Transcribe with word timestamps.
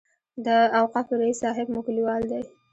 د 0.45 0.47
اوقافو 0.79 1.13
رئیس 1.21 1.37
صاحب 1.43 1.67
مو 1.73 1.81
کلیوال 1.87 2.23
دی. 2.31 2.41